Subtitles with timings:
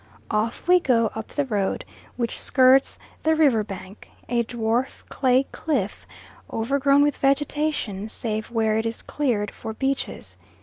[0.31, 6.07] Off we go up the road which skirts the river bank, a dwarf clay cliff,
[6.51, 10.37] overgrown with vegetation, save where it is cleared for beaches.